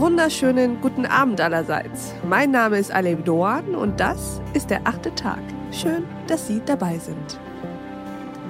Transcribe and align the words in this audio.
wunderschönen 0.00 0.80
guten 0.80 1.04
Abend 1.04 1.42
allerseits. 1.42 2.14
Mein 2.26 2.50
Name 2.50 2.78
ist 2.78 2.90
Alev 2.90 3.22
Doan 3.22 3.74
und 3.74 4.00
das 4.00 4.40
ist 4.54 4.70
der 4.70 4.80
achte 4.84 5.14
Tag. 5.14 5.40
Schön, 5.72 6.06
dass 6.26 6.46
Sie 6.46 6.62
dabei 6.64 6.98
sind. 6.98 7.38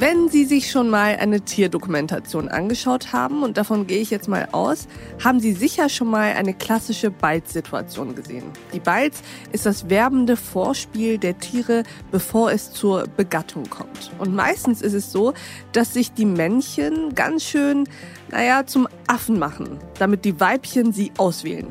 Wenn 0.00 0.30
Sie 0.30 0.46
sich 0.46 0.70
schon 0.70 0.88
mal 0.88 1.16
eine 1.16 1.42
Tierdokumentation 1.42 2.48
angeschaut 2.48 3.12
haben, 3.12 3.42
und 3.42 3.58
davon 3.58 3.86
gehe 3.86 4.00
ich 4.00 4.08
jetzt 4.08 4.28
mal 4.28 4.48
aus, 4.50 4.88
haben 5.22 5.40
Sie 5.40 5.52
sicher 5.52 5.90
schon 5.90 6.08
mal 6.08 6.32
eine 6.32 6.54
klassische 6.54 7.10
Balzsituation 7.10 8.14
gesehen. 8.14 8.44
Die 8.72 8.80
Balz 8.80 9.20
ist 9.52 9.66
das 9.66 9.90
werbende 9.90 10.38
Vorspiel 10.38 11.18
der 11.18 11.38
Tiere, 11.38 11.82
bevor 12.10 12.50
es 12.50 12.72
zur 12.72 13.08
Begattung 13.14 13.68
kommt. 13.68 14.10
Und 14.18 14.34
meistens 14.34 14.80
ist 14.80 14.94
es 14.94 15.12
so, 15.12 15.34
dass 15.72 15.92
sich 15.92 16.14
die 16.14 16.24
Männchen 16.24 17.14
ganz 17.14 17.44
schön, 17.44 17.86
naja, 18.30 18.64
zum 18.64 18.88
Affen 19.06 19.38
machen, 19.38 19.80
damit 19.98 20.24
die 20.24 20.40
Weibchen 20.40 20.94
sie 20.94 21.12
auswählen. 21.18 21.66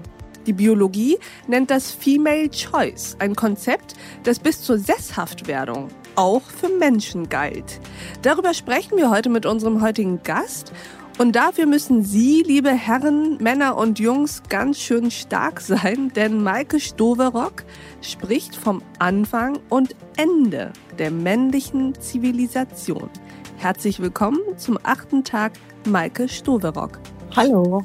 Die 0.45 0.53
Biologie 0.53 1.17
nennt 1.47 1.71
das 1.71 1.91
Female 1.91 2.51
Choice, 2.51 3.15
ein 3.17 3.35
Konzept, 3.35 3.95
das 4.21 4.37
bis 4.37 4.61
zur 4.61 4.77
Sesshaftwerdung 4.77 5.87
auch 6.19 6.41
für 6.41 6.67
Menschen 6.67 7.29
galt. 7.29 7.79
Darüber 8.23 8.53
sprechen 8.53 8.97
wir 8.97 9.09
heute 9.09 9.29
mit 9.29 9.45
unserem 9.45 9.81
heutigen 9.81 10.21
Gast. 10.21 10.73
Und 11.17 11.35
dafür 11.35 11.65
müssen 11.65 12.03
Sie, 12.03 12.43
liebe 12.45 12.71
Herren, 12.71 13.37
Männer 13.37 13.77
und 13.77 13.99
Jungs, 13.99 14.43
ganz 14.49 14.79
schön 14.79 15.11
stark 15.11 15.61
sein, 15.61 16.11
denn 16.15 16.43
Maike 16.43 16.79
Stoverock 16.79 17.63
spricht 18.01 18.55
vom 18.55 18.81
Anfang 18.99 19.59
und 19.69 19.95
Ende 20.17 20.73
der 20.97 21.11
männlichen 21.11 21.97
Zivilisation. 22.01 23.09
Herzlich 23.57 24.01
willkommen 24.01 24.39
zum 24.57 24.77
achten 24.83 25.23
Tag, 25.23 25.53
Maike 25.87 26.27
Stoverock. 26.27 26.99
Hallo. 27.33 27.81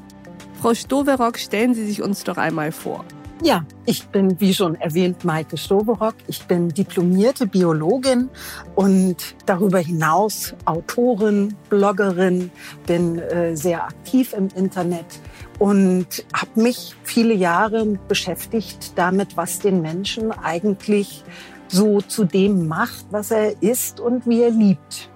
Frau 0.60 0.74
Stoverock, 0.74 1.38
stellen 1.38 1.74
Sie 1.74 1.86
sich 1.86 2.02
uns 2.02 2.24
doch 2.24 2.36
einmal 2.36 2.72
vor. 2.72 3.04
Ja, 3.42 3.66
ich 3.84 4.06
bin, 4.06 4.40
wie 4.40 4.54
schon 4.54 4.77
erwähnt, 4.77 5.24
Maike 5.24 5.56
Stoberock. 5.56 6.14
Ich 6.28 6.44
bin 6.44 6.68
diplomierte 6.68 7.46
Biologin 7.46 8.30
und 8.76 9.16
darüber 9.44 9.80
hinaus 9.80 10.54
Autorin, 10.64 11.54
Bloggerin, 11.68 12.50
bin 12.86 13.18
äh, 13.18 13.56
sehr 13.56 13.84
aktiv 13.84 14.32
im 14.34 14.48
Internet 14.54 15.20
und 15.58 16.24
habe 16.32 16.60
mich 16.60 16.94
viele 17.02 17.34
Jahre 17.34 17.84
beschäftigt 18.08 18.92
damit, 18.96 19.36
was 19.36 19.58
den 19.58 19.82
Menschen 19.82 20.30
eigentlich 20.30 21.24
so 21.69 22.00
zu 22.00 22.24
dem 22.24 22.69
macht, 22.69 23.04
was 23.10 23.30
er 23.32 23.60
ist 23.62 23.98
und 23.98 24.26
wie 24.26 24.42
er 24.42 24.50
liebt. 24.50 25.10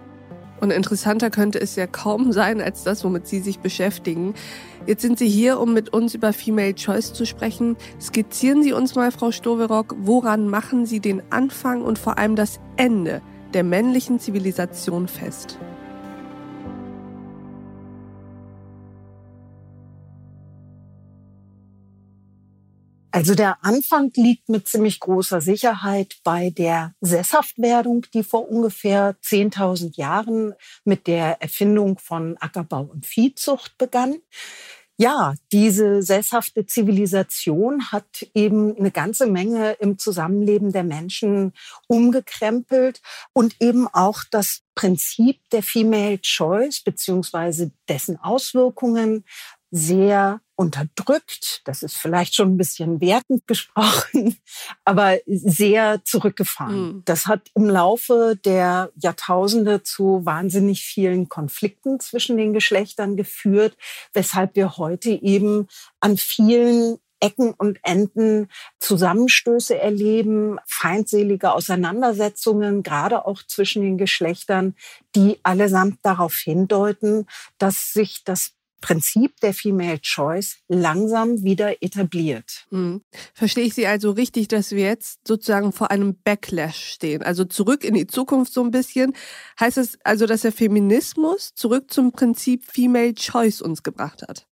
Und 0.61 0.73
interessanter 0.73 1.31
könnte 1.31 1.61
es 1.61 1.77
ja 1.77 1.87
kaum 1.87 2.33
sein 2.33 2.61
als 2.61 2.83
das, 2.83 3.05
womit 3.05 3.29
Sie 3.29 3.39
sich 3.41 3.61
beschäftigen. 3.61 4.35
Jetzt 4.89 5.03
sind 5.03 5.19
Sie 5.19 5.29
hier, 5.29 5.61
um 5.61 5.75
mit 5.75 5.91
uns 5.93 6.15
über 6.15 6.33
Female 6.33 6.75
Choice 6.75 7.13
zu 7.13 7.27
sprechen. 7.27 7.77
Skizzieren 8.01 8.63
Sie 8.63 8.73
uns 8.73 8.95
mal, 8.95 9.13
Frau 9.13 9.31
Stoverock, 9.31 9.95
woran 9.99 10.49
machen 10.49 10.87
Sie 10.87 10.99
den 10.99 11.23
Anfang 11.31 11.83
und 11.83 11.99
vor 11.99 12.17
allem 12.17 12.37
das 12.37 12.59
Ende 12.79 13.21
der 13.53 13.65
männlichen 13.65 14.19
Zivilisation 14.19 15.07
fest? 15.07 15.59
Also 23.11 23.35
der 23.35 23.63
Anfang 23.63 24.11
liegt 24.15 24.49
mit 24.49 24.69
ziemlich 24.69 25.01
großer 25.01 25.43
Sicherheit 25.43 26.17
bei 26.25 26.49
der 26.49 26.95
Sesshaftwerdung, 27.03 28.07
die 28.15 28.23
vor 28.23 28.49
ungefähr 28.49 29.17
10.000 29.23 29.99
Jahren 29.99 30.55
mit 30.85 31.07
der 31.07 31.43
Erfindung 31.43 31.99
von 31.99 32.39
Ackerbau 32.39 32.83
und 32.83 33.05
Viehzucht 33.05 33.77
begann. 33.77 34.17
Ja, 35.01 35.35
diese 35.53 36.03
sesshafte 36.03 36.67
Zivilisation 36.67 37.93
hat 37.93 38.27
eben 38.35 38.77
eine 38.77 38.91
ganze 38.91 39.27
Menge 39.27 39.75
im 39.75 39.97
Zusammenleben 39.97 40.73
der 40.73 40.83
Menschen 40.83 41.53
umgekrempelt 41.87 43.01
und 43.33 43.55
eben 43.61 43.87
auch 43.87 44.25
das 44.29 44.63
Prinzip 44.75 45.39
der 45.51 45.63
Female 45.63 46.21
Choice 46.21 46.81
beziehungsweise 46.81 47.71
dessen 47.89 48.19
Auswirkungen 48.19 49.25
sehr 49.71 50.41
unterdrückt. 50.59 51.63
Das 51.65 51.85
ist 51.85 51.97
vielleicht 51.97 52.35
schon 52.35 52.55
ein 52.55 52.57
bisschen 52.57 53.01
wertend 53.01 53.47
gesprochen, 53.47 54.37
aber 54.85 55.19
sehr 55.27 56.05
zurückgefahren. 56.05 56.81
Mhm. 56.81 57.03
Das 57.05 57.27
hat 57.27 57.43
im 57.55 57.67
Laufe 57.67 58.37
der 58.45 58.91
Jahrtausende 58.97 59.85
zu 59.85 60.27
wahnsinnig 60.27 60.83
vielen 60.85 61.29
Konflikten 61.29 62.01
zwischen 62.01 62.37
den 62.37 62.53
Geschlechtern 62.53 63.17
geführt, 63.17 63.77
weshalb 64.13 64.57
wir 64.57 64.77
heute 64.79 65.11
eben 65.11 65.69
an 66.01 66.17
vielen 66.17 66.99
Ecken 67.21 67.53
und 67.53 67.79
Enden 67.83 68.49
Zusammenstöße 68.79 69.79
erleben, 69.79 70.59
feindselige 70.67 71.53
Auseinandersetzungen, 71.53 72.83
gerade 72.83 73.27
auch 73.27 73.43
zwischen 73.45 73.83
den 73.83 73.99
Geschlechtern, 73.99 74.75
die 75.15 75.39
allesamt 75.43 75.99
darauf 76.03 76.35
hindeuten, 76.37 77.27
dass 77.59 77.93
sich 77.93 78.25
das 78.25 78.55
Prinzip 78.81 79.39
der 79.41 79.55
Female 79.55 80.01
Choice 80.01 80.59
langsam 80.69 81.43
wieder 81.43 81.83
etabliert. 81.83 82.67
Hm. 82.71 83.03
Verstehe 83.35 83.65
ich 83.65 83.75
Sie 83.75 83.87
also 83.87 84.13
richtig, 84.13 84.49
dass 84.49 84.71
wir 84.73 84.85
jetzt 84.85 85.27
sozusagen 85.27 85.73
vor 85.73 85.91
einem 85.91 86.17
Backlash 86.23 86.93
stehen, 86.93 87.23
also 87.23 87.45
zurück 87.45 87.85
in 87.85 87.95
die 87.95 88.07
Zukunft 88.07 88.53
so 88.53 88.63
ein 88.63 88.71
bisschen? 88.71 89.15
Heißt 89.59 89.79
es 89.79 89.99
also, 90.05 90.27
dass 90.27 90.43
der 90.43 90.53
Feminismus 90.53 91.55
zurück 91.55 91.91
zum 91.91 92.13
Prinzip 92.13 92.65
Female 92.65 93.15
Choice 93.15 93.61
uns 93.61 93.83
gebracht 93.83 94.23
hat? 94.29 94.47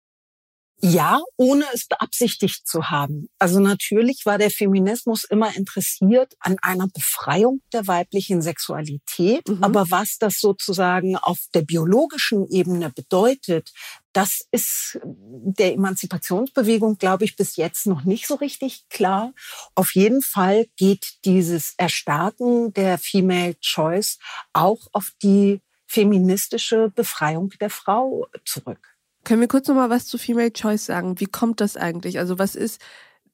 Ja, 0.82 1.20
ohne 1.36 1.64
es 1.72 1.86
beabsichtigt 1.86 2.68
zu 2.68 2.90
haben. 2.90 3.28
Also 3.38 3.60
natürlich 3.60 4.26
war 4.26 4.36
der 4.36 4.50
Feminismus 4.50 5.24
immer 5.24 5.56
interessiert 5.56 6.34
an 6.38 6.56
einer 6.60 6.86
Befreiung 6.88 7.62
der 7.72 7.86
weiblichen 7.86 8.42
Sexualität. 8.42 9.48
Mhm. 9.48 9.64
Aber 9.64 9.90
was 9.90 10.18
das 10.18 10.38
sozusagen 10.38 11.16
auf 11.16 11.38
der 11.54 11.62
biologischen 11.62 12.46
Ebene 12.48 12.90
bedeutet, 12.90 13.72
das 14.12 14.46
ist 14.50 14.98
der 15.02 15.72
Emanzipationsbewegung, 15.74 16.98
glaube 16.98 17.24
ich, 17.24 17.36
bis 17.36 17.56
jetzt 17.56 17.86
noch 17.86 18.04
nicht 18.04 18.26
so 18.26 18.34
richtig 18.34 18.88
klar. 18.90 19.32
Auf 19.74 19.94
jeden 19.94 20.20
Fall 20.20 20.66
geht 20.76 21.24
dieses 21.24 21.74
Erstarken 21.78 22.72
der 22.74 22.98
Female 22.98 23.54
Choice 23.60 24.18
auch 24.52 24.88
auf 24.92 25.10
die 25.22 25.60
feministische 25.86 26.90
Befreiung 26.94 27.50
der 27.60 27.70
Frau 27.70 28.26
zurück. 28.44 28.95
Können 29.26 29.40
wir 29.40 29.48
kurz 29.48 29.66
noch 29.66 29.74
mal 29.74 29.90
was 29.90 30.06
zu 30.06 30.18
Female 30.18 30.52
Choice 30.52 30.86
sagen? 30.86 31.18
Wie 31.18 31.26
kommt 31.26 31.60
das 31.60 31.76
eigentlich? 31.76 32.20
Also 32.20 32.38
was 32.38 32.54
ist 32.54 32.80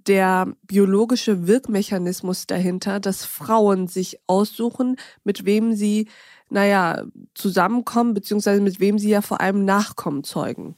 der 0.07 0.57
biologische 0.63 1.47
Wirkmechanismus 1.47 2.47
dahinter, 2.47 2.99
dass 2.99 3.27
Frauen 3.27 3.89
sich 3.89 4.19
aussuchen, 4.27 4.97
mit 5.23 5.45
wem 5.45 5.75
sie, 5.75 6.09
naja, 6.49 7.05
zusammenkommen, 7.35 8.15
beziehungsweise 8.15 8.63
mit 8.63 8.81
wem 8.81 8.99
sie 8.99 9.11
ja 9.11 9.21
vor 9.21 9.43
allem 9.43 9.67
Nachkommen 9.67 10.25
zeugen? 10.25 10.77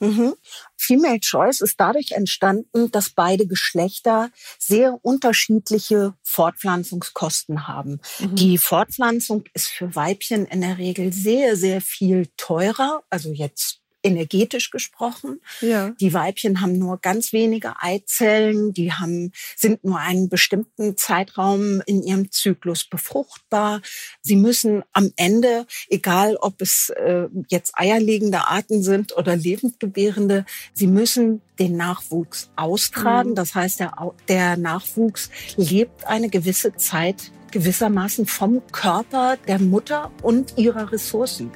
Mhm. 0.00 0.34
Female 0.76 1.20
Choice 1.20 1.60
ist 1.60 1.78
dadurch 1.78 2.10
entstanden, 2.10 2.90
dass 2.90 3.10
beide 3.10 3.46
Geschlechter 3.46 4.30
sehr 4.58 4.98
unterschiedliche 5.00 6.14
Fortpflanzungskosten 6.24 7.68
haben. 7.68 8.00
Mhm. 8.18 8.34
Die 8.34 8.58
Fortpflanzung 8.58 9.44
ist 9.54 9.68
für 9.68 9.94
Weibchen 9.94 10.44
in 10.44 10.60
der 10.60 10.76
Regel 10.76 11.12
sehr, 11.12 11.54
sehr 11.54 11.80
viel 11.80 12.26
teurer, 12.36 13.04
also 13.10 13.30
jetzt 13.30 13.80
energetisch 14.06 14.70
gesprochen. 14.70 15.40
Ja. 15.60 15.90
Die 16.00 16.14
Weibchen 16.14 16.60
haben 16.60 16.78
nur 16.78 16.98
ganz 16.98 17.32
wenige 17.32 17.74
Eizellen, 17.80 18.72
die 18.72 18.92
haben, 18.92 19.32
sind 19.56 19.84
nur 19.84 19.98
einen 19.98 20.28
bestimmten 20.28 20.96
Zeitraum 20.96 21.82
in 21.86 22.02
ihrem 22.02 22.30
Zyklus 22.30 22.84
befruchtbar. 22.84 23.82
Sie 24.22 24.36
müssen 24.36 24.82
am 24.92 25.12
Ende, 25.16 25.66
egal 25.88 26.36
ob 26.36 26.62
es 26.62 26.90
äh, 26.90 27.26
jetzt 27.48 27.72
eierlegende 27.74 28.46
Arten 28.46 28.82
sind 28.82 29.16
oder 29.16 29.36
lebendgebärende, 29.36 30.46
sie 30.72 30.86
müssen 30.86 31.42
den 31.58 31.76
Nachwuchs 31.76 32.50
austragen. 32.56 33.30
Mhm. 33.30 33.34
Das 33.34 33.54
heißt, 33.54 33.80
der, 33.80 34.12
der 34.28 34.56
Nachwuchs 34.56 35.30
lebt 35.56 36.06
eine 36.06 36.28
gewisse 36.28 36.74
Zeit 36.76 37.32
gewissermaßen 37.50 38.26
vom 38.26 38.62
Körper 38.70 39.38
der 39.48 39.58
Mutter 39.58 40.10
und 40.22 40.58
ihrer 40.58 40.92
Ressourcen. 40.92 41.50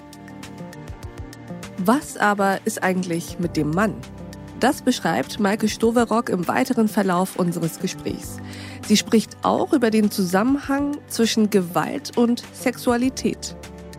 Was 1.83 2.19
aber 2.19 2.59
ist 2.67 2.83
eigentlich 2.83 3.39
mit 3.39 3.57
dem 3.57 3.71
Mann? 3.71 3.95
Das 4.61 4.83
beschreibt 4.83 5.41
Maike 5.41 5.67
Stoverock 5.67 6.29
im 6.29 6.47
weiteren 6.47 6.89
Verlauf 6.89 7.37
unseres 7.37 7.79
Gesprächs. 7.79 8.37
Sie 8.87 8.99
spricht 8.99 9.39
auch 9.41 9.73
über 9.73 9.91
den 9.91 10.11
Zusammenhang 10.11 10.99
zwischen 11.09 11.49
Gewalt 11.49 12.19
und 12.19 12.43
Sexualität. 12.53 13.57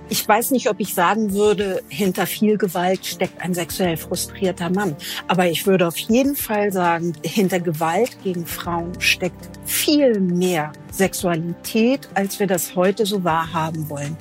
Ich 0.09 0.27
weiß 0.27 0.51
nicht, 0.51 0.69
ob 0.69 0.79
ich 0.79 0.93
sagen 0.93 1.33
würde, 1.33 1.81
hinter 1.87 2.27
viel 2.27 2.59
Gewalt 2.59 3.03
steckt 3.03 3.41
ein 3.41 3.55
sexuell 3.55 3.97
frustrierter 3.97 4.69
Mann. 4.69 4.95
Aber 5.27 5.47
ich 5.47 5.65
würde 5.65 5.87
auf 5.87 5.97
jeden 5.97 6.35
Fall 6.35 6.71
sagen, 6.71 7.13
hinter 7.23 7.59
Gewalt 7.59 8.15
gegen 8.23 8.45
Frauen 8.45 8.91
steckt 9.01 9.49
viel 9.65 10.19
mehr 10.19 10.71
Sexualität, 10.91 12.07
als 12.13 12.39
wir 12.39 12.45
das 12.45 12.75
heute 12.75 13.07
so 13.07 13.23
wahrhaben 13.23 13.89
wollen. 13.89 14.15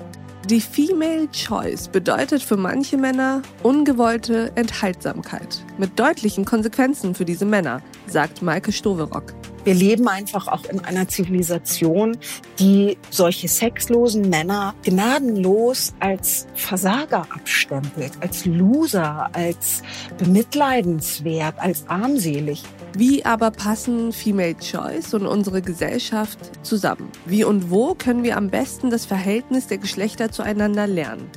Die 0.50 0.60
Female 0.60 1.28
Choice 1.30 1.86
bedeutet 1.86 2.42
für 2.42 2.56
manche 2.56 2.96
Männer 2.96 3.40
ungewollte 3.62 4.50
Enthaltsamkeit 4.56 5.64
mit 5.78 5.96
deutlichen 5.96 6.44
Konsequenzen 6.44 7.14
für 7.14 7.24
diese 7.24 7.44
Männer, 7.44 7.80
sagt 8.08 8.42
Maike 8.42 8.72
Stoverock. 8.72 9.32
Wir 9.64 9.74
leben 9.74 10.08
einfach 10.08 10.48
auch 10.48 10.64
in 10.64 10.80
einer 10.80 11.06
Zivilisation, 11.08 12.16
die 12.58 12.96
solche 13.10 13.48
sexlosen 13.48 14.28
Männer 14.30 14.74
gnadenlos 14.82 15.92
als 16.00 16.46
Versager 16.54 17.26
abstempelt, 17.30 18.12
als 18.20 18.46
Loser, 18.46 19.28
als 19.32 19.82
bemitleidenswert, 20.18 21.54
als 21.58 21.86
armselig. 21.88 22.62
Wie 22.94 23.24
aber 23.24 23.50
passen 23.50 24.12
Female 24.12 24.56
Choice 24.56 25.14
und 25.14 25.26
unsere 25.26 25.62
Gesellschaft 25.62 26.38
zusammen? 26.64 27.08
Wie 27.26 27.44
und 27.44 27.70
wo 27.70 27.94
können 27.94 28.24
wir 28.24 28.36
am 28.36 28.48
besten 28.48 28.90
das 28.90 29.04
Verhältnis 29.04 29.66
der 29.66 29.78
Geschlechter 29.78 30.32
zueinander 30.32 30.86
lernen? 30.86 31.30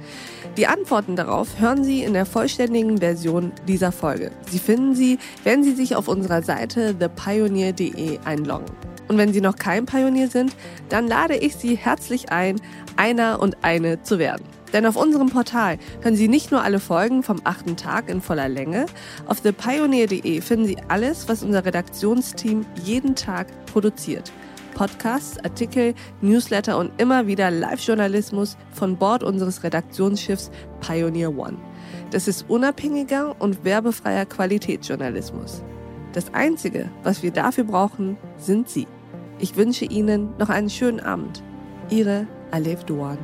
Die 0.55 0.67
Antworten 0.67 1.15
darauf 1.15 1.59
hören 1.59 1.83
Sie 1.83 2.03
in 2.03 2.13
der 2.13 2.27
vollständigen 2.27 2.99
Version 2.99 3.51
dieser 3.67 3.91
Folge. 3.91 4.31
Sie 4.47 4.59
finden 4.59 4.93
sie, 4.93 5.17
wenn 5.43 5.63
Sie 5.63 5.73
sich 5.73 5.95
auf 5.95 6.07
unserer 6.07 6.43
Seite 6.43 6.95
thepioneer.de 6.95 8.19
einloggen. 8.23 8.67
Und 9.07 9.17
wenn 9.17 9.33
Sie 9.33 9.41
noch 9.41 9.55
kein 9.55 9.87
Pionier 9.87 10.27
sind, 10.27 10.55
dann 10.89 11.07
lade 11.07 11.35
ich 11.35 11.55
Sie 11.55 11.75
herzlich 11.75 12.31
ein, 12.31 12.61
einer 12.97 13.39
und 13.41 13.57
eine 13.63 14.03
zu 14.03 14.19
werden. 14.19 14.45
Denn 14.73 14.85
auf 14.85 14.95
unserem 14.95 15.29
Portal 15.29 15.79
hören 16.01 16.15
Sie 16.15 16.27
nicht 16.27 16.51
nur 16.51 16.61
alle 16.61 16.79
Folgen 16.79 17.23
vom 17.23 17.41
achten 17.45 17.75
Tag 17.75 18.07
in 18.07 18.21
voller 18.21 18.47
Länge, 18.47 18.85
auf 19.25 19.41
thepioneer.de 19.41 20.39
finden 20.41 20.65
Sie 20.65 20.77
alles, 20.87 21.27
was 21.27 21.41
unser 21.41 21.65
Redaktionsteam 21.65 22.63
jeden 22.83 23.15
Tag 23.15 23.47
produziert. 23.65 24.31
Podcasts, 24.73 25.37
Artikel, 25.43 25.93
Newsletter 26.21 26.77
und 26.77 26.91
immer 26.99 27.27
wieder 27.27 27.51
Live-Journalismus 27.51 28.57
von 28.71 28.97
Bord 28.97 29.23
unseres 29.23 29.63
Redaktionsschiffs 29.63 30.51
Pioneer 30.81 31.37
One. 31.37 31.57
Das 32.11 32.27
ist 32.27 32.49
unabhängiger 32.49 33.35
und 33.39 33.63
werbefreier 33.63 34.25
Qualitätsjournalismus. 34.25 35.63
Das 36.13 36.33
Einzige, 36.33 36.89
was 37.03 37.23
wir 37.23 37.31
dafür 37.31 37.63
brauchen, 37.63 38.17
sind 38.37 38.69
Sie. 38.69 38.87
Ich 39.39 39.55
wünsche 39.55 39.85
Ihnen 39.85 40.29
noch 40.37 40.49
einen 40.49 40.69
schönen 40.69 40.99
Abend. 40.99 41.43
Ihre 41.89 42.27
Alef 42.51 42.83
Duan. 42.83 43.17